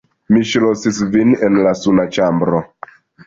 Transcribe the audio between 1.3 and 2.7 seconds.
en la suna ĉambro!